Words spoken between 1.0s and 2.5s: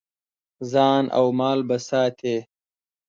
او مال به ساتې.